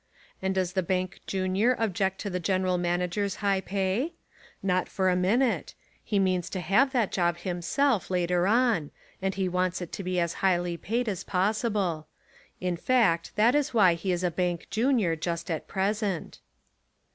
[0.41, 4.13] And does the bank junior object to the general manager's high pay?
[4.63, 8.89] Not for a minute; he means to have that job himself later on
[9.21, 12.07] and he wants it to be as highly paid as possible:
[12.59, 16.39] in fact that is why he is a bank junior just at present.